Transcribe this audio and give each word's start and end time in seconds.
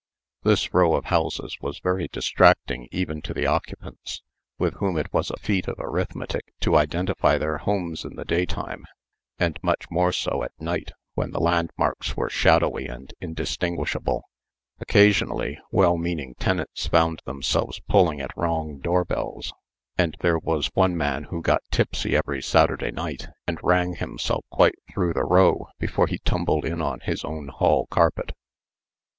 This 0.41 0.73
row 0.73 0.95
of 0.95 1.05
houses 1.05 1.55
was 1.61 1.77
very 1.77 2.07
distracting 2.07 2.87
even 2.91 3.21
to 3.21 3.35
the 3.35 3.45
occupants, 3.45 4.23
with 4.57 4.73
whom 4.79 4.97
it 4.97 5.13
was 5.13 5.29
a 5.29 5.37
feat 5.37 5.67
of 5.67 5.75
arithmetic 5.77 6.45
to 6.61 6.75
identify 6.75 7.37
their 7.37 7.59
homes 7.59 8.03
in 8.03 8.15
the 8.15 8.25
daytime, 8.25 8.83
and 9.37 9.59
much 9.61 9.91
more 9.91 10.11
so 10.11 10.41
at 10.41 10.59
night, 10.59 10.89
when 11.13 11.29
the 11.29 11.39
landmarks 11.39 12.17
were 12.17 12.31
shadowy 12.31 12.87
and 12.87 13.13
indistinguishable. 13.21 14.23
Occasionally, 14.79 15.59
well 15.69 15.97
meaning 15.99 16.33
tenants 16.39 16.87
found 16.87 17.21
themselves 17.25 17.79
pulling 17.87 18.19
at 18.21 18.35
wrong 18.35 18.79
doorbells; 18.79 19.53
and 19.99 20.17
there 20.21 20.39
was 20.39 20.71
one 20.73 20.97
man 20.97 21.25
who 21.25 21.43
got 21.43 21.61
tipsy 21.69 22.15
every 22.17 22.41
Saturday 22.41 22.89
night, 22.89 23.27
and 23.45 23.59
rang 23.61 23.93
himself 23.93 24.43
quite 24.49 24.73
through 24.91 25.13
the 25.13 25.23
row 25.25 25.67
before 25.77 26.07
he 26.07 26.17
tumbled 26.17 26.65
in 26.65 26.81
on 26.81 27.01
his 27.01 27.23
own 27.23 27.49
hall 27.49 27.85
carpet. 27.91 28.31